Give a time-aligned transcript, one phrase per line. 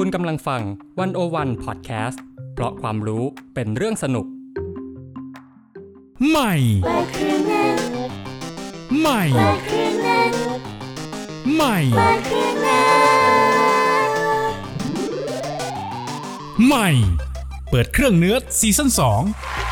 [0.00, 0.62] คุณกำลังฟัง
[0.98, 2.22] วันโอวันพอดแคสต์
[2.54, 3.24] เพราะความรู้
[3.54, 4.26] เป็นเรื่องสนุก
[6.28, 6.54] ใหม่
[9.00, 9.22] ใหม่
[11.54, 11.76] ใหม่
[16.66, 16.88] ใหม่
[17.70, 18.90] เปิดเครื่องเนื้อซีซั่น
[19.24, 19.67] 2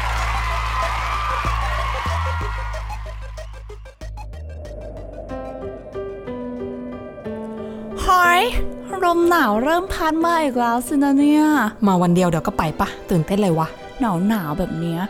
[9.16, 11.44] มหนาวเริ่มพัดมาอีกแล้วสินะเนี่ย
[11.86, 13.68] มาวันเดียวเดี๋ยวก็ไปปะตื่นเต้นเลยวะ
[14.00, 15.00] หนาวหนาวๆแบบเนี้ย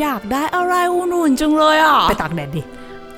[0.00, 2.62] อยากได้อะไรอุ่นๆจังเลยอะ ไปตากแดดดิ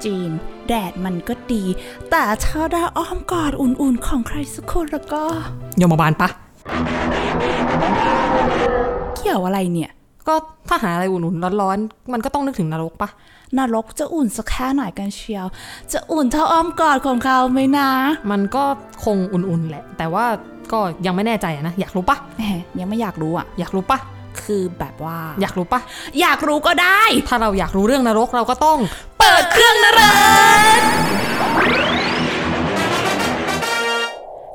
[0.04, 0.30] จีน
[0.68, 1.62] แดดมันก็ดี
[2.10, 5.22] แต่ถ้าได้อ้อมกอดอุ่นๆของใครสักคนแล้วก็
[5.80, 6.28] ยมบาลปะ
[9.16, 9.90] เกี่ยวอะไรเนี่ย
[10.28, 10.34] ก็
[10.68, 13.08] ถ้าหาอะไรอุ่นๆร้อนๆมันก็ต้องนึกถึงนรกปะ
[13.58, 15.46] นรกจะอุ่นสักแค่ไหนกันเชียว
[15.92, 17.90] จะอุ่นเท่าอ้อมกอดของเขาไหมนะ
[18.30, 18.64] มันก็
[19.04, 20.26] คงอุ่นๆแหละ แต่ว่า
[20.72, 22.42] ก็ยังไม่แน่ใจอะนะ อยากรู้ปะแหม
[22.80, 23.98] ยังไม่อยากรู้อะ อยากรู้ปะ
[24.42, 25.80] คือแบบว่า อยากรู้ปะ
[26.20, 28.78] อยากรู้ก็ได้ ถ้าเราอยากรู้เรื่องนรกเราก็ต้อง
[29.18, 30.00] เปิดเครื่องนร
[30.78, 30.80] ก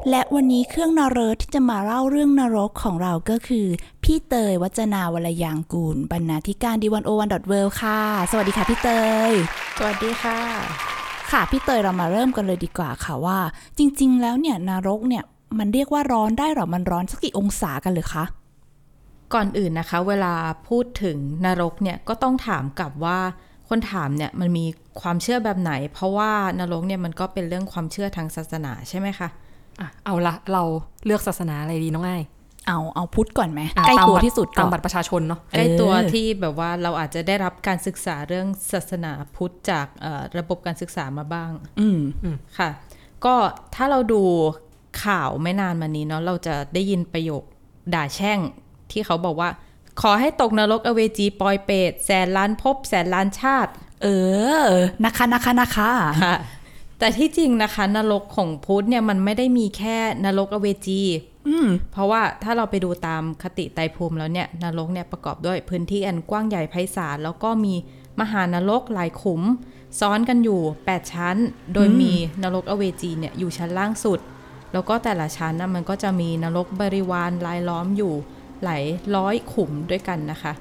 [0.09, 3.67] และวันนี้เครื่องนรกที่จะมาเล่าเรื่องนรกของเราก็คือ
[4.03, 7.99] พี่เตยวัจนาวรยางกูล บรรณาธิการดีวันโอวันดอทเวค่ะ
[8.31, 8.89] สวัสดีค่ะพี่เต
[9.29, 9.31] ย
[9.77, 10.39] สวัสดีค่ะ
[11.31, 13.39] ค่ะพี่เตยเรามาเริ่มกันเลยดีกว่าค่ะว่า
[13.77, 15.23] จริง ๆ แล้วเนี่ยนรกเนี่ย
[15.59, 18.23] มันเรียกว่าร้อนได้หรอมันร้อนสักกี่องศากันเลยคะ
[19.33, 20.33] ก่อนอื่นนะคะ เวลา
[20.67, 23.19] พูดถึงนรกเนี่ยก็ต้องถามกลับว่า
[23.69, 24.65] คนถามเนี่ยมันมี
[25.01, 29.29] ความเชื่อแบบไหน เพราะว่านรกเนี่ยมันก็เป็นเรื่องความเชื่อทางศาสนาใช่ไหมคะ
[29.81, 30.63] อะเอาละเรา
[31.05, 32.23] เลือกศาสนาอะไรดีน้องง่าย
[32.67, 42.01] เอาเอาพุทธก่อนไหมอะใกล้ามตัวบัตรที่สุดตามก่บัอนตรประชาชนเนาะใกล้ตัวเออที่แบบว่าเราอาจจะได้รับการศึกษาเรื่องศาสนาพุทธจากเอ่อระบบการศึกษามาบ้าง อืม
[42.57, 42.69] ค่ะ
[43.25, 43.35] ก็
[43.75, 44.21] ถ้าเราดู
[45.03, 47.43] ข่าวไม่นานมานี้เนาะเราจะได้ยินประโยค
[47.93, 48.39] ด่าแช่ง
[48.91, 49.49] ที่เขาบอกว่า
[50.01, 53.71] ขอให้ตกนรกอเวจีปอยเปรตแสนล้านภพแสนล้านชาติ
[54.03, 54.07] เอ
[54.65, 54.69] อ
[55.03, 55.91] นะคะนะคะนะคะ
[56.23, 56.35] ค่ะ
[57.01, 61.01] แต่ที่จริงนะคะ นรกของพุทธเนี่ยมันไม่ได้มีแค่นรกอเวจี
[61.47, 67.73] อืมเพราะว่าถ้าเราไปดูตามคติไตรภูมิแล้วเนี่ยนรกเนี่ยประกอบด้วยพื้นที่อันกว้างใหญ่ไพศาลแล้วก็มี
[68.19, 69.41] มหานรกหลายขุม
[69.99, 71.37] ซ้อนกันอยู่ 8 ชั้น
[71.73, 72.13] โดยมี
[72.43, 74.19] นรกอเวจีเนี่ยอยู่ชั้นล่างสุด
[74.73, 78.13] แล้วก็แต่ละชั้นนะมันก็จะมีนรกบริวารรายล้อมอยู่
[78.63, 78.83] หลาย
[79.15, 80.53] ร้อยขุมด้วยกันนะคะ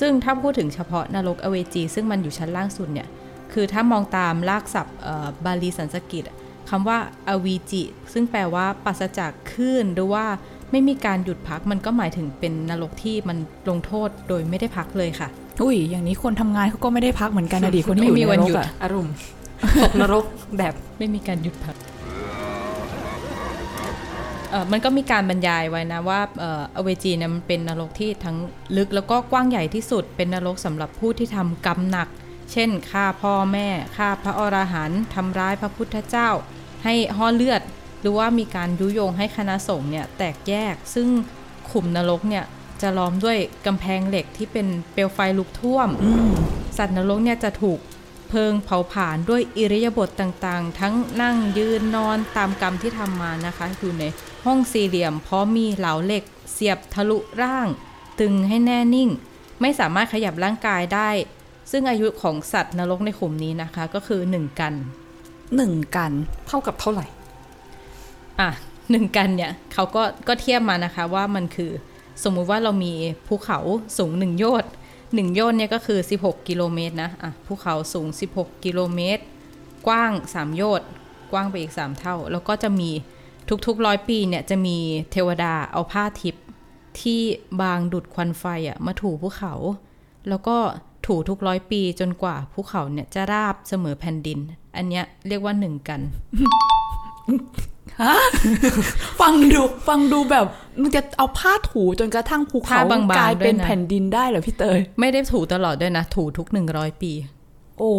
[0.00, 3.08] ซึ่งถ้าพูดถึงเฉพาะนรกอเวจี ซึ่งมันอยู่ชั้นล่างสุดเนี่ย
[3.52, 6.36] คือถ้ามองตามลากศัพท์เอ่อบาลีสันสกฤตอะ
[6.70, 6.98] คำว่า
[7.28, 7.82] อวีจิ
[8.12, 10.24] ซึ่งแปลว่าปราศจากคลื่นหรือว่า
[10.70, 13.38] ไม่มีการหยุดพักมันก็หมายถึงเป็นนรกที่มัน
[13.68, 15.28] ลงโทษโดยไม่ได้พักเลยค่ะ
[15.62, 19.14] อุ้ย อย่างนี้คนทำงานเขาก็ไม่ได้พักเหมือนกันนะดิคนที่อยู่ไม่มีในวันนรหยุกดอะอารมณ์
[19.82, 20.24] ตกนรก
[20.58, 21.76] แบบไม่มีการหยุดพัก
[24.50, 28.36] เออมันก็มีการบรรยายไว้นะว่าเอ่ออเวจีเนี่ยมันเป็นนรกที่ทั้ง
[28.76, 32.08] ลึกแล้วก็กว้างใหญ่ที่สุด เป็นนรกสำหรับผู้ที่ทำกรรมหนัก
[32.52, 36.28] เช่นฆ่าพ่อแม่ฆ่าพระอรหันต์ทำร้ายพระพุทธเจ้า
[36.84, 37.62] ให้ห่อเลือด
[38.00, 41.08] หรือว่ามีการยุยงให้คณะสงฆ์เนี่ยแตกแยก ซึ่ง
[41.70, 42.44] ขุมนรกเนี่ย
[42.80, 45.88] จะล้อมด้วยกำแพงเหล็กที่เป็นเปลวไฟลุกท่วม
[46.76, 47.78] สัตว์นรกเนี่ยจะถูก
[48.28, 54.04] เพลิงเผาผลาญด้วยอิริยาบถต่างๆ ทั้งนั่งยืนนอนตามกรรมที่ทำมานะคะ อยู่ใน
[54.44, 57.66] ห้องสี่เหลี่ยมพร้อมมีเหลาเหล็ก เสียบทะลุร่าง
[58.20, 59.10] ตึงให้แน่นิ่ง
[59.60, 61.10] ไม่สามารถขยับร่างกายได้
[61.70, 64.74] ซึ่งอายุของสัตว์นรกในขุมนี้นะคะ ก็คือ 1 กัน
[65.56, 66.12] หนึ่งกัน
[66.46, 67.06] เท่ากับเท่าไหร่
[68.40, 68.50] อะ
[68.90, 71.70] หนึ่งกันเนี่ยเขาก็ก็เทียบมานะคะว่ามันคือ
[72.22, 72.92] สมมุติว่าเรามี
[73.26, 73.58] ภูเขา
[73.98, 74.70] สูงหนึ่งโยชน์
[75.14, 79.22] หนึ่งโยชน์เนี่ยก็คือ 16 กิโลเมตรนะอะภูเขาสูง 16 กิโลเมตร
[79.86, 80.88] กว้าง 3 โยชน์
[81.32, 82.90] กว้างไปอีก 3 เท่า แล้วก็จะมี
[83.66, 84.76] ทุกๆร้อยปีเนี่ยจะมี
[85.12, 86.44] เทวดาเอาผ้าทิพย์
[87.00, 87.20] ที่
[87.62, 89.54] บางดุดควันไฟอะมาถูภูเขา
[90.28, 90.56] แล้วก็
[91.08, 94.38] ถูทุกร้อยปีจนกว่าภูเขาเนี่ยจะราบเสมอแผ่นดิน
[94.76, 96.00] อันเนี้ยเรียกว่าหนึ่งกัน
[99.20, 100.44] ฟังดูฟังดูแบบ
[100.82, 107.12] มันจะเอาผ้าถูจนกระทั่งภูเขาผ้าบางๆกลายเป็นด้วยนะแผ่นดินได้เหรอพี่เตย ไม่ได้ถูตลอดด้วยนะ ถูทุก100ปี
[107.78, 107.92] โอ้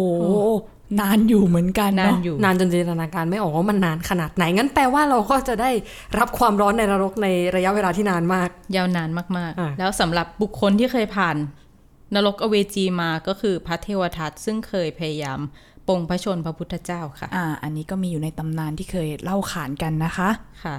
[1.00, 5.70] นานอยู่เหมือนกันนานเนาะอยู่นานจนจินตนาการไม่ออกว่ามันนานขนาดไหน งั้นแปลว่าเราก็จะได้
[6.18, 11.36] รับความร้อนในนรกในระยะเวลาที่นานมาก ยาวนานมากอะๆแล้วสำหรับบุคคลที่เคยผ่าน
[12.14, 15.40] นรกอเวจีมาก็คือพระเทวทัตซึ่งเคยพยายาม
[15.88, 20.30] ปลงพระชนพระพุทธเจ้าค่ะ อ่า อันนี้ก็มีอยู่ในตำนานที่เคยเล่าขานกันนะคะ
[20.64, 20.76] ค่ะ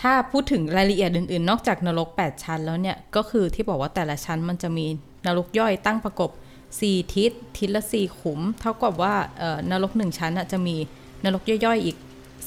[0.00, 4.86] ถ้าพูดถึงรายละเอียดอื่นๆ นอกจากนรก 8 ชั้นแล้วเนี่ย ก็คือที่บอกว่าแต่ละชั้นมันจะมี
[5.26, 6.30] นรกย่อยตั้งประกบ
[6.72, 10.76] 4 ทิศ ทิศละ 4 ขุม เท่ากับว่าเอ่อนรก 1 ชั้นน่ะจะมี
[11.24, 11.96] นรกย่อยๆอีก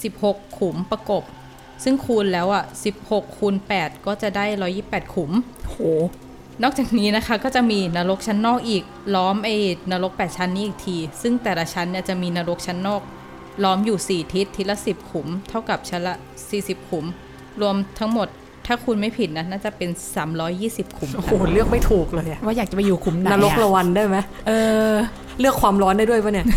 [0.04, 1.24] 16 ขุมประกบ
[1.84, 2.64] ซึ่งคูณแล้วอะ
[3.02, 4.46] 16คูณ8ก็จะได้
[4.82, 5.32] 128 ขุม
[5.70, 5.78] โห
[6.64, 8.84] นอกจากนี้นะคะก็จะมีนรกชั้นนอกอีก
[9.16, 9.56] ล้อมไอ้
[9.92, 13.02] นรก 8 ชั้นนี้อีกที ซึ่งแต่ละชั้นเนี่ยจะมีนรกชั้นนอก
[13.64, 16.14] ล้อมอยู่ 4 ทิศทิศละ 10 ขุม เท่ากับชั้นละ
[16.52, 17.06] 40 ขุม
[17.62, 18.28] รวมทั้งหมด
[18.66, 19.90] ถ้าคุณไม่ผิดนะน่าจะเป็น
[20.44, 24.18] 320 ขุม โอ้โหค่ะเลือกไม่ถูกเลยอะว่าอยากจะไปอยู่คุมไหนนรกอะละวันได้ไหม
[24.48, 24.52] เอ
[24.92, 24.94] อ
[25.40, 26.48] เลือกความร้อนได้ด้วยปะเนี่ย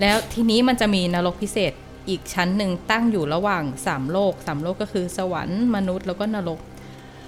[0.00, 1.72] แล้วทีนี้มันจะมีนรกพิเศษ
[2.08, 6.58] อีกชั้นหนึ่งตั้งอยู่ระหว่าง 3 โลก 3 โลกก็คือสวรรค์มนุษย์แล้วก็นรก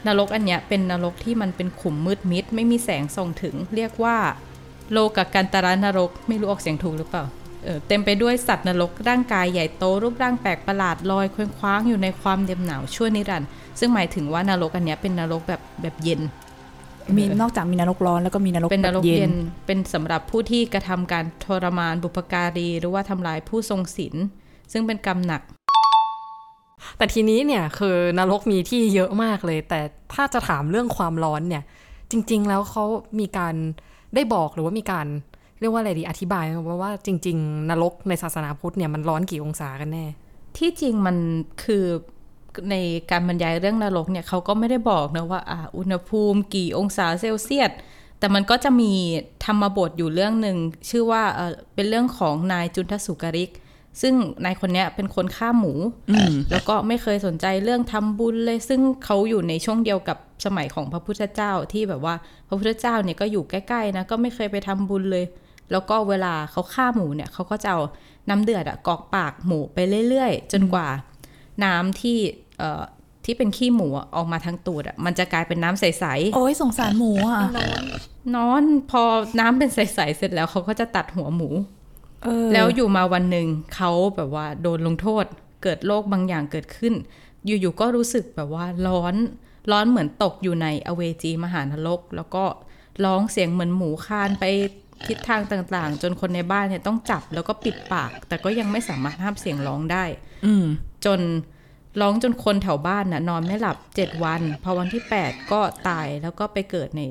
[0.07, 4.17] นรกอันเนี้ยเป็นนรกที่มันเป็นขุมมืดมิด ไม่มีแสงส่องถึง เรียกว่า
[4.93, 7.25] โลกกันตารานรก ไม่รู้ออกเสียงถูกหรือเปล่า
[7.65, 13.49] เออเต็มไปด้วยสัตว์นรกร่างกายใหญ่โตรูปร่างแปลกประหลาดลอยเคว้งคว้างอยู่ในความเย็นหนาวชั่วนิรันดร์
[13.79, 16.21] ซึ่งหมายถึงว่านรกอันเนี้ยเป็นนรกแบบแบบเย็น
[17.17, 19.33] มีนอกจากมีนรกร้อนแล้วก็มีนรกเป็นนรกแบบเย็น
[19.67, 24.15] เป็นสำหรับผู้ที่กระทำการทรมานบุพการี หรือว่าทำลายผู้ทรงศีล
[24.73, 25.43] ซึ่งเป็นกรรมหนัก
[26.99, 29.81] แต่ทีนี้เนี่ยคือนรกมีที่เยอะมากเลย แต่
[30.15, 31.63] ถ้าจะถามเรื่องความร้อนเนี่ย
[32.11, 32.85] จริง ๆ แล้วเขา
[33.21, 33.55] มีการ
[34.15, 35.07] ได้บอกหรือว่ามีการ
[35.61, 40.07] เรียกว่าอะไรดีอธิบายว่าว่าจริง ๆ นรกในศาสนาพุทธเนี่ยมันร้อนกี่องศากันแน่
[40.59, 41.17] ที่จริงมัน
[41.65, 41.85] คือ
[42.71, 42.75] ใน
[43.11, 47.71] การบรรยายเรื่องนรกเนี่ยเขาก็ไม่ได้บอกนะว่าอ่าอุณหภูมิกี่องศาเซลเซียส
[48.19, 48.93] แต่มันก็จะมี
[49.45, 50.57] ธรรมบทอยู่เรื่องหนึ่ง
[50.91, 53.51] ชื่อว่าเออเป็นเรื่องของนายจุนทสุกริก
[54.03, 54.15] ซึ่ง
[54.45, 55.73] นายคนเนี้ยเป็นคนฆ่าหมู
[56.53, 62.15] แล้วก็ไม่เคยสนใจเรื่องทำบุญเลย ซึ่งเขาอยู่ในช่วงเดียวกับสมัยของพระพุทธเจ้าที่แบบว่า
[62.49, 65.25] พระพุทธเจ้าเนี่ยก็อยู่ใกล้ๆนะก็ไม่เคยไปทำบุญเลย
[65.73, 67.81] แล้วก็เวลาเขาฆ่าหมูเนี่ยเขาก็จะเอา
[68.29, 70.89] น้ำเดือดอะกรอกปากหมูไปเรื่อยๆ จนกว่า
[71.65, 72.19] น้ำที่
[72.59, 72.83] เอ่อ
[73.25, 75.85] ที่เป็นขี้หมูอะออกมาทางตูดอะมันจะกลายเป็นน้ำใส
[76.35, 79.03] โอ้ยสงสารหมูอะๆนอน พอ
[79.41, 81.84] น้ำเป็นใสๆเสร็จแล้วเขาก็จะตัดหัวหมูเออ
[82.53, 85.25] แล้วอยู่มาวันหนึ่งเขาแบบว่าโดนลงโทษ
[85.63, 86.95] เกิดโรคบางอย่างเกิดขึ้น
[87.47, 89.15] อยู่ๆก็รู้สึกแบบว่าร้อน
[89.71, 92.45] ร้อนเหมือนตกอยู่ในอเวจีมหานรก แล้วก็
[93.05, 94.45] ร้องเสียงเหมือนหมูคานไป
[95.07, 100.05] ทิศทางต่างๆ จนคนในบ้านเนี่ยต้องจับแล้วก็ปิดปาก แต่ก็ยังไม่สามารถห้ามเสียงร้องได้
[100.47, 100.67] อืม
[101.05, 101.21] จน
[102.01, 107.03] ร้องจนคนแถวบ้านน่ะนอนไม่หลับ7วัน พอวันที่8ก็ตายแล้วก็ไปเกิดใน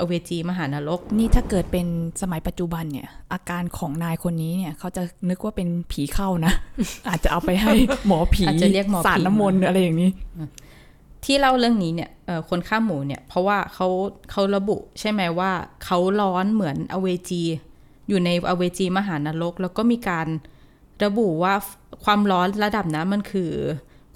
[0.00, 1.86] อเวจีมหานรก นี่ถ้าเกิดเป็น
[2.22, 6.52] สมัยปัจจุบันเนี่ย อาการของนายคนนี้เนี่ย เขาจะนึกว่าเป็นผีเข้านะ
[7.08, 7.72] อาจจะเอาไปให้
[8.06, 10.10] หมอผีอาจจะเรียกหมอผีสาดน้ำมนต์อะไรอย่างนี้
[11.24, 13.88] ที่เล่าเรื่องนี้เนี่ยเอ่อคนฆ่าหมูเนี่ย เพราะว่าเขา
[14.30, 15.50] เขาระบุใช่ไหมว่า
[15.84, 17.42] เขาร้อนเหมือนอเวจี
[18.08, 20.26] อยู่ในอเวจีมหานรก แล้วก็มีการ
[21.04, 21.54] ระบุว่า
[22.04, 23.50] ความร้อนระดับนั้นมันคือ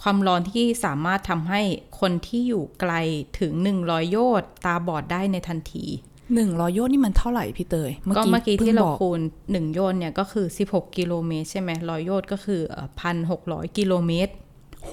[0.02, 1.60] ความร้อนที่สามารถทำให้
[2.00, 2.92] คนที่อยู่ไกล
[3.40, 3.52] ถึง
[3.82, 5.86] 100 โยชน์ตาบอดได้ในทันที
[6.34, 9.20] หนึ่งร้อยโยชน์นี่มันเท่าไหร่พี่เตยก็เมื่อกี้พิ่งที่เราบอกคูณ
[9.50, 12.60] 1 โยชน์เนี่ยก็คือ 16 กิโลเมตรใช่ไหมร้อยโยชน์ก็คือ
[13.00, 14.32] พันหกร้อยกิโลเมตร
[14.86, 14.92] โห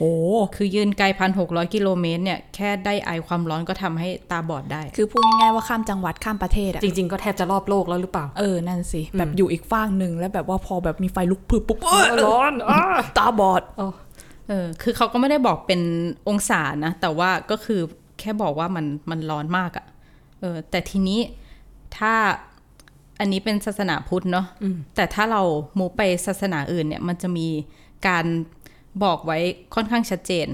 [0.55, 12.81] คือยืนไกลพันหกร้อยกิโลเมตรเนี่ย แค่ได้ไอความร้อนก็ทำให้ตาบอดได้ คือพูดง่ายๆว่าข้ามจังหวัดข้ามประเทศอะจริงๆ ก็แทบจะรอบโลกแล้วหรือเปล่า เออ นั่นสิ แบบอยู่อีกฝั่งหนึ่งแล้วแบบว่าพอแบบมีไฟลุกพรึบปุ๊บเออร้อนอ้า
[13.17, 13.61] ตาบอด
[14.49, 15.81] เออคือเขาก็ไม่ได้บอกเป็น
[16.29, 17.81] องศานะ แต่ว่าก็คือ
[18.19, 19.85] แค่บอกว่ามันมันร้อนมากอะ่ะ
[20.39, 21.19] เออแต่ทีนี้
[21.97, 22.13] ถ้า
[23.19, 24.47] อันนี้เป็นศาสนาพุทธเนาะ
[24.95, 25.41] แต่ถ้าเรา
[25.79, 27.47] มูไปศาสนาอื่นเนี่ย มันจะมี
[28.07, 28.25] การ
[29.03, 29.37] บอกไว้
[29.75, 30.47] ค่อนข้างชัดเจน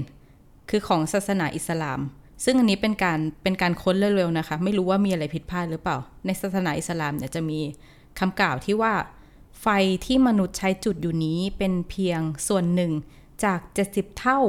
[0.70, 2.00] คือของศาสนาอิสลาม
[2.44, 7.60] ซึ่งอันนี้เป็นการเป็นการค้นเร็วๆนะคะ ไม่รู้ว่ามีอะไรผิดพลาดหรือเปล่า ในศาสนาอิสลามเนี่ยจะมี
[8.18, 8.94] คำกล่าวที่ว่า
[9.60, 9.66] ไฟ
[10.06, 12.92] ที่มนุษย์ใช้จุดอยู่นี้เป็นเพียงส่วนหนึ่ง
[13.44, 14.40] จาก 70 เท่า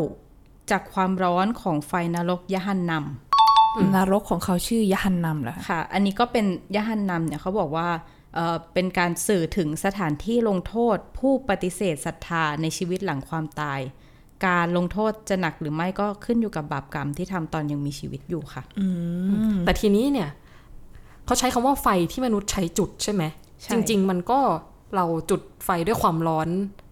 [0.71, 7.87] จากความร้อนของไฟนรกยะฮันนำนรกของเขาชื่อยะฮันนำเหรอคะค่ะ อันนี้ก็เป็นยะฮันนำเนี่ยเขาบอกว่า
[8.35, 13.79] เอ่อเป็นการสื่อถึงสถานที่ลงโทษผู้ปฏิเสธศรัทธาในชีวิตหลังความตาย
[14.47, 18.63] การลงโทษจะหนักหรือไม่ก็ขึ้นอยู่กับบาปกรรมที่ทำตอนยังมีชีวิตอยู่ค่ะ
[19.65, 20.29] แต่ทีนี้เนี่ย
[21.25, 23.23] เขาใช้คำว่าไฟที่มนุษย์ใช้จุดใช่ไหม
[23.61, 24.39] ใช่จริง ๆ มันก็
[24.95, 26.47] เราจุดไฟด้วยความร้อน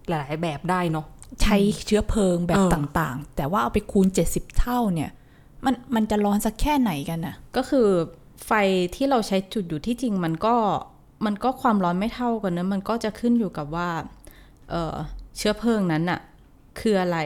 [0.08, 1.06] หลาย ๆ แบบได้เนาะ
[1.42, 5.10] ใช้เชื้อเพลิงแบบเออต่างๆ แต่ว่าเอาไปคูณ 70 เท่าเนี่ย
[5.64, 7.88] มันมันจะร้อนสักแค่ไหนกันน่ะ ก็คือ
[8.46, 8.52] ไฟ
[8.94, 10.54] ที่เราใช้จุดอยู่ที่จริงมันก็
[11.26, 13.88] มันก็ความร้อนไม่เท่ากันนะมันก็จะขึ้นอยู่กับว่า
[14.70, 14.96] เอ่อ
[15.36, 16.20] เชื้อเพลิงนั้นน่ะ
[16.80, 17.18] คืออะไร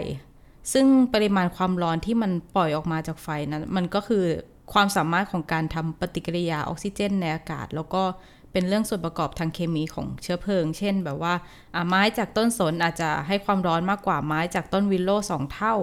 [0.72, 4.24] ซึ่งปริมาณความร้อนที่มันปล่อยออกมาจากไฟนั้น มันก็คือ
[4.72, 8.02] ความสามารถของการทำปฏิกิริยาออกซิเจนในอากาศ แล้วก็
[8.52, 11.34] เป็นเรื่องส่วนประกอบทางเคมีของเชื้อเพลิง เช่นแบบว่า
[11.74, 15.74] อะไม้จากต้นสนอาจจะให้ความร้อนมากกว่าไม้จากต้นวิลโล่สองเท่า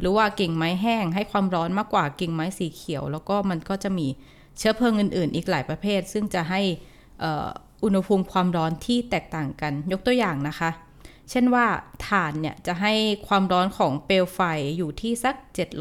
[0.00, 4.06] หรือว่ากิ่งไม้แห้ง ให้ความร้อนมากกว่ากิ่งไม้สีเขียว แล้วก็มันก็จะมี
[4.58, 6.60] เชื้อเพลิงอื่น ๆ อีกหลายประเภท ซึ่งจะให้
[7.20, 7.48] เอ่อ
[7.84, 10.70] อุณหภูมิความร้อนที่แตกต่างกัน ยกตัวอย่างนะคะ
[11.30, 11.66] เช่นว่า
[12.06, 12.92] ถ่านเนี่ยจะให้
[13.26, 14.40] ความร้อนของเปลวไฟ
[14.76, 15.34] อยู่ที่สัก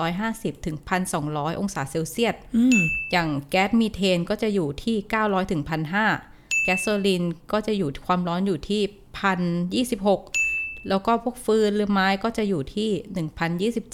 [0.10, 0.78] 750ถึง
[1.18, 2.80] 1,200 องศาเซลเซียสอืม
[3.12, 5.62] อย่างแก๊สมีเทนก็จะอยู่ที่ 900ถึง
[6.08, 13.92] 1,500 แก๊สโซลินก็จะอยู่ความร้อนอยู่ที่ 1,026 แล้วก็พวกฟืนหรือไม้ก็จะอยู่ที่ 1,027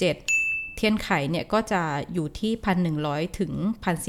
[0.76, 1.82] เทียนไขเนี่ยก็จะ
[2.14, 2.52] อยู่ที่
[2.96, 3.52] 1,100ถึง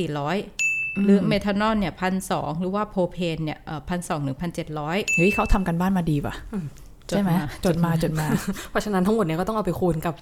[0.05, 2.31] 1,400หรือเมทานอลเนี่ยพันส
[2.61, 6.35] หรือว่าโพเพนเนี่ยพันสถึงพันเจ็ดร้อยเฮ้ยเขาทำกันบ้านมาดีป่ะ
[7.09, 7.31] ใช่ไหม
[7.65, 8.27] จดมาจดมา
[8.71, 10.15] เพราะฉะนั้นทั้งหมดเนี้ยก็ต้องเอาไปคูณกับ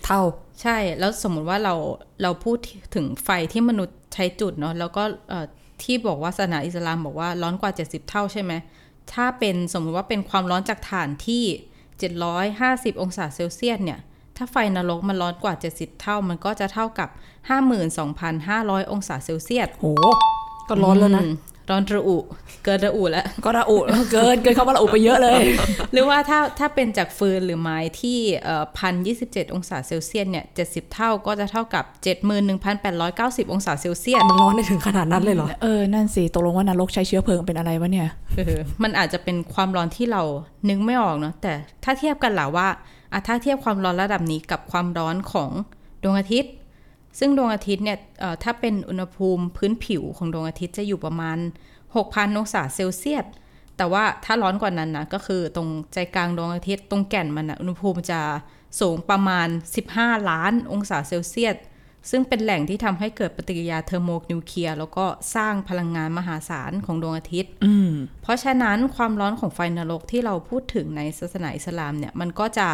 [0.00, 0.20] 70 เท่า
[0.62, 1.74] ใช่แล้วสมมุติว่าเรา
[2.22, 2.58] เราพูด
[2.94, 5.46] ถึงไฟที่มนุษย์ใช้จุดเนาะแล้วก็เอ่อ
[5.82, 8.52] ที่บอกว่าศาสนาอิสลามบอกว่าร้อนกว่า 70 เท่าใช่ไหม
[9.12, 11.44] ถ้าเป็นสมมุติว่าเป็นความร้อนจากถ่านที่
[12.22, 14.00] 750 องศาเซลเซียสเนี่ย
[14.36, 17.08] ถ้าไฟนรกมันร้อนกว่า 70 เท่ามันก็จะเท่ากับ
[18.00, 19.86] 52,500 องศาเซลเซียสโห
[20.68, 21.34] ก็ร้อนแล้วนะอืม
[21.70, 22.16] ร้อนระอุ
[22.64, 23.78] เกินระอุแล้วก็ระอุ
[24.12, 25.42] เกินเกินเขาว่าระอุไปเยอะเลย
[25.92, 28.18] หรือว่าถ้าถ้าเป็นจากฟืนหรือไม้ที่
[28.78, 40.22] พันยี่สิบเจ็ดองศาเซลเซียสเนี่ยเจ็ดสิบเท่าก็จะเท่ากับเจ็ดหมื่นหนึ่งพันแปดร้อยเก้าสิบองศาเซลเซียสมันร้อนได้ถึงขนาดนั้นเลยเหรอ เออ นั่นสิ ตกลงว่านรกใช้เชื้อเพลิงเป็นอะไรวะเนี่ยเออมันอาจจะเป็นความร้อนที่เรา
[40.68, 41.52] นึกไม่ออกเนาะแต่
[41.84, 42.68] ถ้าเทียบกันล่ะว่า
[43.12, 45.50] อะถ้าเทียบความร้อนระดับนี้กับความร้อนของ
[46.02, 46.52] ดวงอาทิตย์
[47.18, 47.98] ซึ่งดวงอาทิตย์เนี่ย
[48.42, 51.38] ถ้าเป็นอุณหภูมิพื้นผิวของดวงอาทิตย์จะอยู่ประมาณ
[51.88, 53.26] 6,000 องศาเซลเซียส
[53.76, 58.20] แต่ว่าถ้าร้อนกว่านั้นนะก็คือตรงใจกลางดวงอาทิตย์ตรงแก่นมันนะอุณหภูมิจะ
[58.80, 59.48] สูงประมาณ
[59.88, 61.56] 15 ล้านองศาเซลเซียส
[62.10, 67.90] ซึ่งเป็นแหล่งที่ทำให้เกิดปฏิกิริยาเทอร์โมนิวเคลียร์แล้วก็สร้างพลังงานมหาศาลของดวงอาทิตย์อืม
[68.22, 72.68] เพราะฉะนั้นความร้อนของไฟนรกที่เราพูดถึงในศาสนาอิสลามเนี่ย มันก็จะ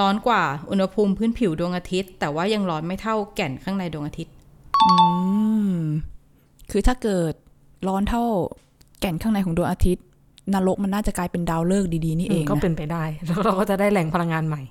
[0.00, 4.32] ร้อนกว่าอุณหภูมิพื้นผิวดวงอาทิตย์ แต่ว่ายังร้อนไม่เท่าแก่นข้างในดวงอาทิตย์
[4.84, 4.94] อื
[5.76, 5.78] ม
[6.70, 7.32] คือถ้าเกิด
[7.88, 8.24] ร้อนเท่า
[9.00, 10.04] แก่นข้างในของดวงอาทิตย์
[10.54, 14.62] นรกมันน่าจะกลายเป็นดาวฤกษ์ดีๆนี่เองก็นะเป็นไปได้แล้วเราก็จะได้แหล่งพลังงานใหม่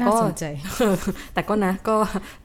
[0.00, 0.44] แต่ก็น่าสนใจ
[1.34, 1.96] แต่ก็นะก็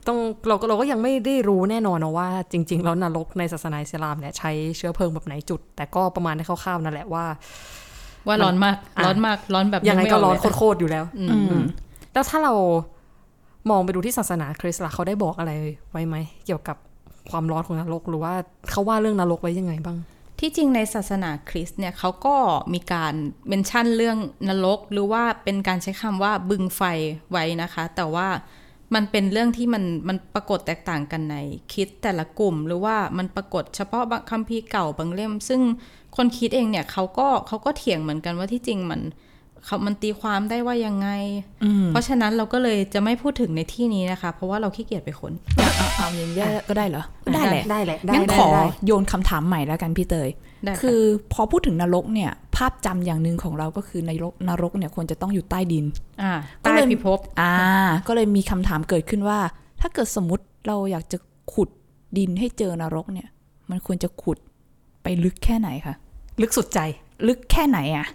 [0.08, 7.26] ต้องเราก็เราก็ยังไม่ได้รู้แน่นอนนะว่า จริง ๆ แล้วนรกในศาสนาอิสลามเนี่ยใช้เชื้อเพลิงแบบไหนจุด แต่ก็ประมาณได้คร่าวๆนั่นแหละว่า
[8.28, 11.64] ว่าร้อนมากอะร้อนมากร้อนแบบยังไงม่ก็อร้อนเลยโคตรๆอยู่แล้ว อือืมม
[12.14, 12.54] แล้วถ้าเรา
[13.70, 15.52] มองไปดูที่ศาสนาคริสต์ล่ะเขาได้บอกอะไร
[15.92, 16.16] ไว้ไหม
[16.46, 16.78] เกี่ยวกับ
[17.32, 18.34] ความร้อนของนรกหรือว่า
[18.72, 19.98] เขาว่าเรื่องนรกไว้ยังไงบ้าง
[20.40, 22.36] ที่จริงในศาสนาคริสต์เนี่ยเขาก็
[22.74, 23.14] มีการ
[23.48, 24.18] เมนชั่นเรื่อง
[24.50, 26.82] นรก หรือว่าเป็นการใช้คำว่าบึงไฟ
[27.32, 28.28] ไว้นะคะ แต่ว่า
[28.96, 31.36] มันเป็นเรื่องที่มันมันปรากฏแตกต่างกันใน
[31.74, 35.62] คิดแต่ละกลุ่ม หรือว่ามันปรากฏเฉพาะบางคัมภีร์เก่าบางเล่ม ซึ่ง
[36.16, 39.02] คนคิดเองเนี่ยเขาก็เขาก็เถียงเหมือนกันว่าที่จริงมัน
[39.66, 41.10] เขามันตีความได้ว่ายังไง
[41.64, 45.34] อืมเพราะฉะนั้นเราก็เลยจะไม่พูดถึงในที่นี้นะคะ เพราะว่าเราขี้เกียจไปค้น
[45.78, 50.30] เอาเอาอย่างนี้ก็ได้เหรอ ได้แหละ ได้แหละได้งั้นได้ขอได้โยนคำถามใหม่แล้วกันพี่เตย
[50.66, 51.02] ได้ค่ะคือ
[51.34, 55.86] พอพูดถึงนรกเนี่ย ภาพจำอย่างหนึ่งของเราก็คือนรกนรกเนี่ยควรจะต้องอยู่ใต้ดิน
[56.22, 57.54] อ่าก็ใต้เลยพิภพ อ่า
[58.08, 59.40] ก็เลยมีคำถามเกิดขึ้นว่า
[59.82, 61.18] ถ้าเกิดสมมติเราอยากจะ
[61.54, 61.70] ขุด
[62.18, 63.28] ดินให้เจอนรกเนี่ย
[63.70, 64.38] มันควรจะขุด
[65.04, 65.96] ไปลึกแค่ไหนคะ
[66.42, 66.80] ลึกสุดใจ
[67.28, 68.08] ลึกแค่ไหนอะ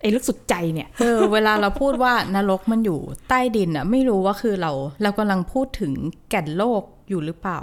[0.00, 5.92] ไอ้ลึกสุดใจเนี่ยเออเวลาเราพูดว่านรกมันอยู่ใต้ดินอะไม่รู้ว่าคือเรา เรากำลังพูดถึง
[6.30, 7.60] แก่นโลกอยู่หรือเปล่า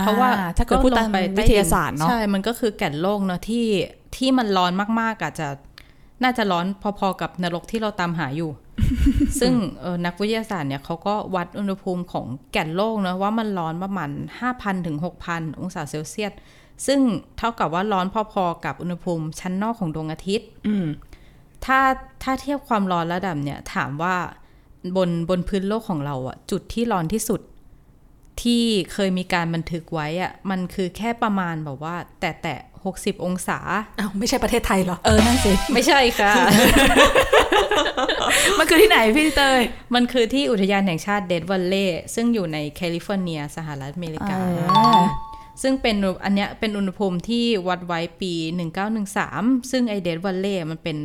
[0.00, 3.66] เพราะว่าอ่ถ้าเกิดพูดตามลงไปใต้วิทยาศาสตร์เนาะใช่ มันก็คือแก่นโลกเนาะที่
[4.16, 5.48] ที่มันร้อนมากๆอาจจะ
[6.22, 6.66] น่าจะร้อน
[6.98, 8.50] พอๆกับนรกที่เราตามหาอยู่
[9.40, 14.10] ซึ่งเออนักวิทยาศาสตร์เนี่ยเขาก็วัดอุณหภูมิของแก่นโลกเนาะว่ามันร้อนประมาณ
[14.48, 14.96] 5,000ถึง
[15.28, 16.32] 6,000 องศาเซลเซียส
[16.86, 17.00] ซึ่ง
[17.38, 20.86] เท่ากับว่าร้อนพอๆกับอุณหภูมิชั้นนอกของดวงอาทิตย์อืม
[21.64, 21.80] ถ้า
[22.22, 24.16] ถ้าเทียบความร้อนระดับเนี่ยถามว่า
[24.96, 27.40] บนบนพื้นโลกของเราอะจุดที่ร้อนที่สุด
[28.42, 33.58] ที่เคยมีการบันทึกไว้อะมันคือแค่ประมาณแบบว่า แต่แต่หกสิบองศา
[33.98, 36.32] อ้าวไม่ใช่ประเทศไทยเหรอ เออ นั่นสิ ไม่ใช่ค่ะ
[38.58, 39.60] มันคือที่ไหนพี่เตย
[39.94, 44.36] มันคือที่อุทยานแห่งชาติ Death Valley ซึ่งอยู่ในแคลิฟอร์เนีย สหรัฐอเมริกา
[44.72, 45.00] อ่า
[45.62, 48.32] ซึ่งเป็นอันเนี้ยเป็นอุณหภูมิที่วัดไว้ปี
[49.02, 50.98] 1913 ซึ่งไอ้ Death Valley มันเป็น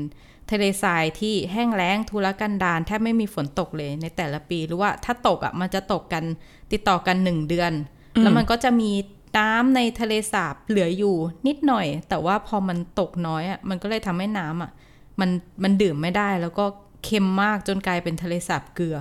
[0.52, 6.24] ทะเลทรายที่แห้งแล้งทุรกันดารแทบไม่มีฝนตกเลยในแต่ละปี หรือว่าถ้าตกอะมันจะตกกัน
[6.72, 7.74] ติดต่อกัน1เดือน
[8.22, 8.92] แล้วมันก็จะมี
[9.38, 11.16] น้ำในทะเลสาบเหลืออยู่
[11.48, 14.72] นิดหน่อย แต่ว่าพอมันตกน้อยอะมันก็เลยทำให้น้ำอะ
[15.20, 15.30] มัน
[15.64, 16.66] มันดื่มไม่ได้แล้วก็
[17.04, 18.98] เค็มมากจนกลายเป็นทะเลสาบเกลือ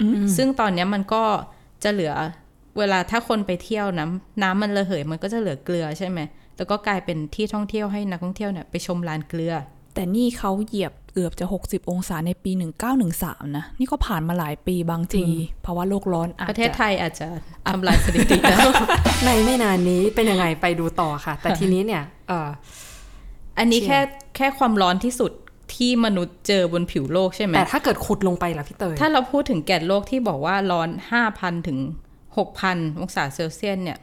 [0.00, 0.02] อ
[0.36, 1.24] ซึ่งตอนเนี้ยมันก็
[1.84, 2.12] จะเหลือ
[2.78, 6.18] เวลาถ้าคนไปเที่ยวน้ำน้ำมันระเหยมันก็จะเหลือเกลือใช่ไหม
[6.56, 9.54] แล้วก็กลายเป็นที่ท่องเที่ยวให้นักท่องเที่ยวเนี่ยไปชมลานเกลือ
[9.94, 12.50] แต่นี่เขาเหยียบเกือบจะ 60 องศาในปี
[13.00, 15.24] 1913 นะ นี่ก็ผ่านมาหลายปีบางที
[15.62, 17.26] เพราะว่าโลกร้อนอาจประเทศจะไทยอาจจะ
[17.72, 18.68] ทำลายสถิติแล้ว
[19.24, 22.48] ในไม่นานนี้เป็นยังไงไปดูต่อค่ะ แต่ทีนี้เนี่ยเออ
[23.58, 24.02] อันนี้เชี่แค่ย
[24.36, 25.32] แค่ความร้อนที่สุด
[25.74, 30.88] ที่มนุษย์เจอบนผิวโลกใช่ไหมแต่ถ้าเกิดขุดลงไปล่ะพี่เตยถ้าเราพูดถึงแก่นโลกที่บอกว่าร้อน
[31.28, 31.78] 5,000 ถึง
[32.38, 33.98] 6,000 องศาเซลเซียสเนี่ย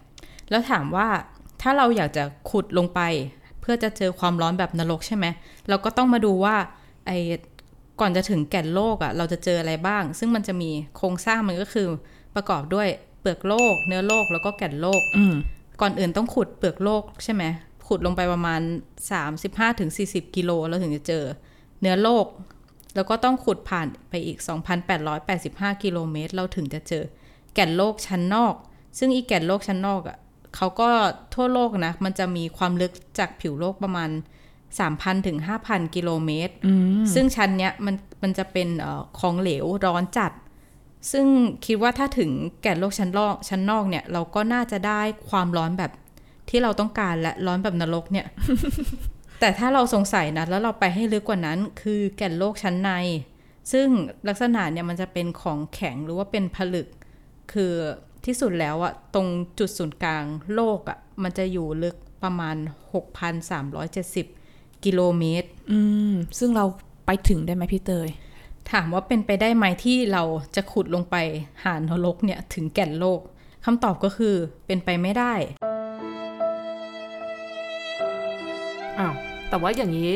[0.50, 1.08] แล้วถามว่า
[1.62, 3.01] ถ้าเราอยากจะขุดลงไป
[3.38, 5.26] เพื่อจะเจอความร้อนแบบนรกใช่ไหม
[5.70, 6.56] เราก็ต้องมาดูว่า
[7.08, 7.18] ไอ้
[8.00, 11.88] ก่อนจะถึงแก่นโลกอะ่ะเราจะเจออะไรบ้าง ซึ่งมันจะมีโครงสร้างมันก็คือ
[12.36, 12.88] ประกอบด้วย
[13.22, 15.36] เปลือกโลก เนื้อโลกแล้วก็แก่นโลกอืม
[15.82, 17.44] ก่อนอื่นต้องขุดเปลือกโลกใช่ไหม
[17.88, 18.62] ขุดลงไปประมาณ
[19.48, 21.24] 35-40 กิโลเราถึงจะเจอ
[21.82, 22.26] เนื้อโลก
[22.96, 24.38] แล้วก็ต้องขุดผ่านไปอีก
[25.12, 27.04] 2,885 กิโลเมตร เราถึงจะเจอ
[27.54, 28.54] แก่นโลกชั้นนอก
[28.98, 30.18] ซึ่งอีแก่นโลกชั้นนอกอะ่ะ
[30.56, 30.89] เขาก็
[31.34, 34.10] ทั่วโลกนะ มันจะมีความลึกจากผิวโลกประมาณ
[34.70, 36.56] 3,000 ถึง 5,000 กิโลเมตร
[37.13, 40.32] ซึ่งชั้นเนี้ยมันมันจะเป็นเออของเหลวร้อนจัด
[41.12, 41.25] ซึ่ง
[41.65, 45.91] คิดว่าถ้าถึงแก่นโลกชั้นนอกชั้นนอกเนี่ย เราก็น่าจะได้ความร้อนแบบ
[46.50, 48.27] ที่เราต้องการและร้อนแบบนรกเนี่ย
[49.39, 52.91] แต่ถ้าเราสงสัยนะ แล้วเราไปให้ลึกกว่านั้น คือแก่นโลกชั้นใน
[53.72, 53.88] ซึ่ง
[54.27, 56.88] ลักษณะเนี่ยมันจะเป็นของแข็งหรือว่าเป็นผลึก
[57.53, 57.74] คือ
[58.30, 59.28] ที่สุดแล้วอะตรง
[59.60, 62.56] จุดศูนย์กลางโลกอะมันจะอยู่ลึกประมาณ
[64.10, 65.80] 6,370 กิโลเมตร อื
[66.12, 66.66] ม ซึ่งเรา
[67.06, 68.10] ไปถึงได้ไหมพี่เตย
[68.72, 70.24] ถามว่าเป็นไปได้ไหมที่เรา
[70.56, 71.16] จะขุดลงไป
[71.64, 73.20] หานรกเนี่ยถึงแก่นโลก
[73.66, 75.34] คำตอบก็คือเป็นไปไม่ได้
[79.00, 79.14] อ้าว
[79.50, 80.14] แต่ว่าอย่างนี้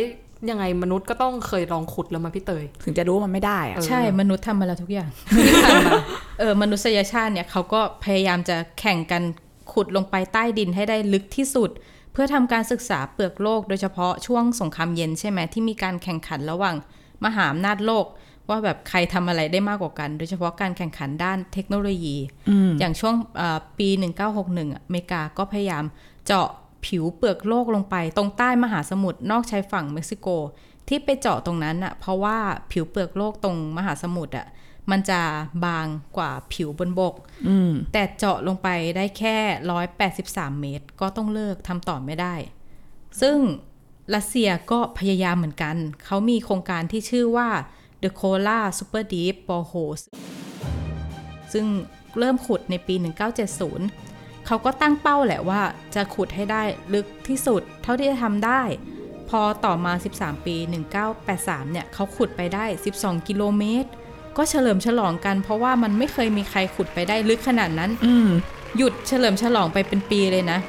[0.50, 5.10] ยังไงมนุษย์ก็ต้องเคยลองขุดแล้วมาพี่เตย ถึงจะรู้ว่ามันไม่ได้อะเออใช่มนุษย์ทำมาแล้วทุกอย่าง
[5.48, 5.94] ที่ผ่านมา
[6.40, 9.24] เออมนุษยชาติเนี่ยเขาก็พยายามจะแข่งกัน
[9.72, 11.70] ขุดลงไปใต้ดินให้ได้ลึกที่สุด
[12.12, 16.76] เพื่อทำการศึกษาเปลือกโลกโดยเฉพาะช่วงสงครามเย็นใช่ไหมที่มีการแข่งขันระหว่าง
[17.26, 18.06] มหาอำนาจโลก
[18.50, 22.16] ว่าแบบใครทำอะไรได้มากกว่ากัน โดยเฉพาะการแข่งขันด้านเทคโนโลยี
[22.80, 23.88] อย่างช่วงเอ่อปี
[24.32, 25.84] 1961อะอเมริกาก็พยายาม
[26.26, 26.48] เจาะ
[26.86, 30.28] ผิวเปลือกโลกลงไป ตรงใต้มหาสมุทรนอกชายฝั่งเม็กซิโก
[30.88, 32.38] ที่ไปเจาะตรงนั้นอะเพราะว่า
[32.72, 34.48] ผิวเปลือกโลกตรงมหาสมุทรอะ
[34.92, 35.22] มันจะ
[35.66, 35.88] บาง
[36.18, 37.16] กว่าผิวบนบก
[37.48, 39.38] อืมแต่เจาะลงไปได้แค่
[40.00, 42.36] 183 เมตร ก็ต้องเลิกทำต่อไม่ได้
[43.22, 43.38] ซึ่ง
[44.16, 47.50] รัสเซียก็พยายามเหมือนกัน เขามีโครงการที่ชื่อว่า
[48.04, 50.04] The Kola Super Deep Borehole
[51.54, 51.66] ซึ่ง
[52.20, 52.96] เริ่มขุดในปี
[53.72, 55.62] 1970 เขาก็ตั้งเป้าแหละว่า
[55.96, 58.62] จะขุดให้ได้ลึกที่สุดเท่าที่จะทำได้
[59.30, 60.56] พอต่อมา 13 ปี
[61.14, 62.66] 1983 เนี่ย เขาขุดไปได้
[62.98, 63.90] 12 กิโลเมตร
[64.38, 68.30] ก็เฉลิมฉลองกัน เพราะว่ามันไม่เคยมีใครขุดไปได้ลึกขนาดนั้น อืม
[68.78, 70.60] หยุดเฉลิมฉลองไปเป็นปีเลยนะ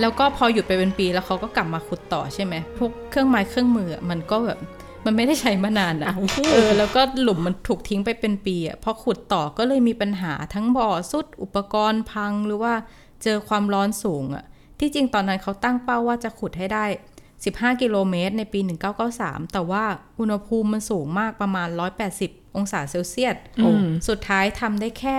[0.00, 4.58] แล้วก็พอหยุดไปเป็นปีแล้วเขาก็กลับมาขุดต่อใช่ไหมพวกเครื่องไม้เครื่องมืออะมันก็แบบ
[5.04, 6.20] มันไม่ได้ใช้มานานอะอ้าว
[6.52, 12.74] เออแล้วก็หลุมมันถูกทิ้งไปเป็นปีอะพอขุดต่อก็เลยมีปัญหาทั้งบ่อสุดอุปกรณ์พังหรือว่า
[13.22, 14.44] เจอความร้อนสูงอะ
[14.80, 16.84] ที่จริงตอนนั้นเขาตั้งเป้าว่าจะขุดให้ได้
[17.32, 18.60] 15 กิโลเมตรในปี
[19.06, 19.84] 1993 แต่ว่า
[20.20, 21.68] อุณหภูมิมันสูงมากประมาณ
[22.12, 25.18] 180 องศาเซลเซียสอืมสุดท้ายทำได้แค่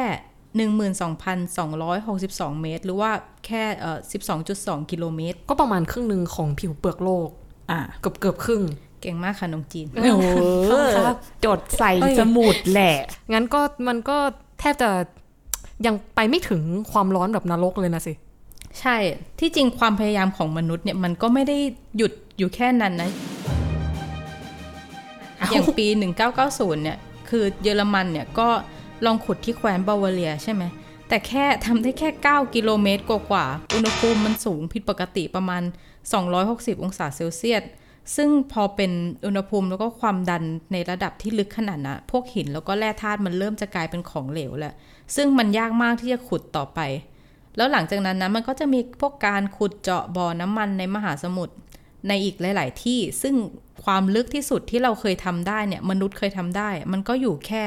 [0.95, 3.11] 12,262 เมตร หรือว่า
[3.45, 3.97] แค่เอ่อ
[4.43, 7.29] 12.2 กิโลเมตร ก็ประมาณครึ่งหนึ่งของผิวเปลือกโลก
[7.71, 8.63] อะเกือบเกือบครึ่ง
[9.01, 10.39] เก่งมากค่ะน้องจีนโอ้โห
[10.97, 12.95] ครับจดใส่เอ้ยสมุดแหละ
[13.33, 14.17] งั้นก็มันก็
[14.59, 14.89] แทบจะ
[15.85, 18.13] ยังไปไม่ถึงความร้อนแบบนรกเลยนะสิ
[18.79, 18.97] ใช่
[19.39, 21.57] ที่จริงความพยายามของมนุษย์เนี่ยมันก็ไม่ได้
[21.97, 23.09] หยุดอยู่แค่นั้นนะ
[25.51, 25.85] อย่างปี
[26.35, 26.97] 1990 เนี่ย
[27.29, 28.49] คือเยอรมันเนี่ยก็
[29.05, 30.63] ลองขุดที่แคว้นบาวาเรียใช่ไหม
[31.07, 35.63] แต่แค่ทำได้แค่ 9 กิโลเมตรกว่าๆอุณหภูมิมันสูงผิดปกติประมาณ
[36.23, 37.63] 260 องศาเซลเซียส
[38.15, 38.91] ซึ่งพอเป็น
[39.25, 44.73] อุณหภูมิแล้วก็ความดันในระดับที่ลึกขนาดนั้นพวกหินแล้วก็แร่ธาตุมันเริ่มจะกลายเป็นของเหลวแล้ว
[45.15, 46.79] ซึ่งมันยากมากที่จะขุดต่อไป
[47.57, 51.55] แล้วหลังจากนั้นนะมันก็จะมีพวกการขุดเจาะบ่อน้ำมันในมหาสมุทร
[52.07, 53.35] ในอีกหลาย ๆ ที่ซึ่ง
[53.83, 57.63] ความลึกที่สุดที่เราเคยทำได้เนี่ย มนุษย์เคยทำได้ มันก็อยู่แค่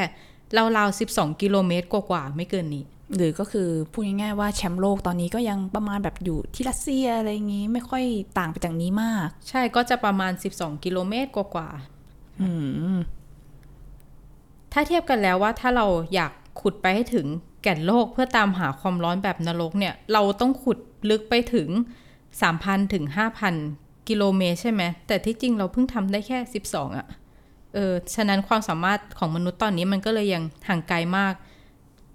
[0.76, 2.84] ราวๆ12 กิโลเมตรกว่าๆไม่เกินนี้
[3.16, 8.04] หรือก็คือพูดง่ายๆว่าแชมป์โลกตอนนี้ก็ยังประมาณแบบอยู่ที่รัสเซียอะไรอย่างงี้ไม่ค่อย
[8.38, 12.50] ต่างไปจากนี้มาก ใช่ก็จะประมาณ 12 กิโลเมตรกว่าๆอื
[12.96, 12.98] ม
[14.72, 17.26] ถ้าเทียบกันแล้วว่าถ้าเราอยากขุดไปให้ถึง
[17.62, 20.78] แก่นโลกเพื่อตามหาความร้อนแบบนรกเนี่ย เราต้องขุด
[21.10, 21.68] ลึกไปถึง
[22.30, 27.06] 3,000ถึง5,000 กิโลเมตรใช่ไหมแต่ที่จริงเราเพิ่งทำได้แค่ 12อะ่ะ
[27.74, 31.34] เออฉะนั้นความสามารถของมนุษย์ตอนนี้มันก็เลยยังห่างไกลมาก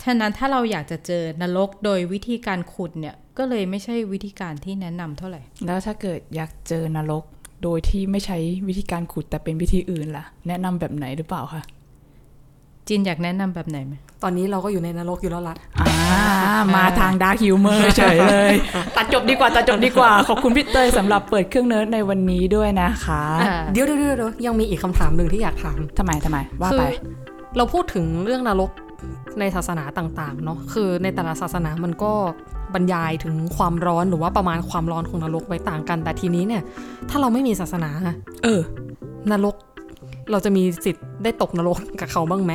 [0.03, 7.23] ฉะนั้นถ้าเราอยากจะเจอนรกโดยวิธีการขุดเนี่ยก็เลยไม่ใช่วิธีการที่แนะนำเท่าไหร่ แล้วถ้าเกิดอยากเจอนรก
[7.63, 11.63] โดยที่ไม่ใช้วิธีการขุดแต่เป็นวิธีอื่นล่ะ แนะนำแบบไหนหรือเปล่าคะ
[12.87, 13.93] จินอยากแนะนำแบบไหนไหม
[14.23, 15.91] ตอนนี้เราก็อยู่ในนรกอยู่แล้วล่ะอ่า
[16.75, 18.53] มาทาง dark humor เฉยเลย
[18.95, 23.23] ตัดจบดีกว่า ตัดจบดีกว่า ขอบคุณพี่เตยสำหรับเปิดเครื่องเนิร์ดในวันนี้ด้วยนะคะ
[23.73, 26.85] เดี๋ยวเดี๋ยวเดี๋ยวเดี๋ยวยังมีอีกคำถามหนึ่งที่อยากถามทำไมทำไม ว่าคือไป
[27.57, 28.71] เราพูดถึงเรื่องนรก
[29.39, 32.11] ในศาสนาต่างๆเนาะคือในแต่ละศาสนามันก็
[32.73, 36.61] บรรยายถึงความร้อนหรือว่าประมาณความร้อนของนรกไว้ต่างกัน แต่ทีนี้เนี่ย
[37.09, 37.89] ถ้าเราไม่มีศาสนา
[38.43, 38.61] เออ
[39.31, 39.55] นรก
[40.31, 42.53] เราจะมีสิทธิ์ได้ตกนรกกับเขาบ้างไหม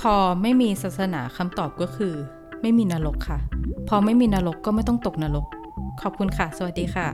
[0.00, 2.14] พอไม่มีศาสนาคำตอบก็คือ
[2.62, 3.38] ไม่มีนรกค่ะ
[3.88, 5.46] พอไม่มีนรกก็ไม่ต้องตกนรก
[6.02, 7.06] ขอบคุณค่ะ สวัสดีค่ะ